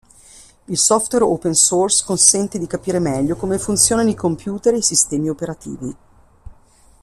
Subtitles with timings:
[0.65, 5.29] Il software open source consente di capire meglio come funzionano i computer e i sistemi
[5.29, 5.95] operativi.